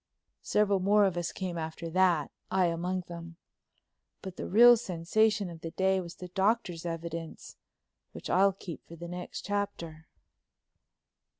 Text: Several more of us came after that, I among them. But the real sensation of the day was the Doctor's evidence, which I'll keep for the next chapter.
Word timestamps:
Several 0.41 0.79
more 0.79 1.05
of 1.05 1.15
us 1.15 1.31
came 1.31 1.59
after 1.59 1.87
that, 1.91 2.31
I 2.49 2.65
among 2.65 3.01
them. 3.01 3.35
But 4.23 4.35
the 4.35 4.47
real 4.47 4.75
sensation 4.75 5.47
of 5.47 5.61
the 5.61 5.69
day 5.69 6.01
was 6.01 6.15
the 6.15 6.29
Doctor's 6.29 6.87
evidence, 6.87 7.55
which 8.11 8.27
I'll 8.27 8.51
keep 8.53 8.83
for 8.87 8.95
the 8.95 9.07
next 9.07 9.45
chapter. 9.45 10.07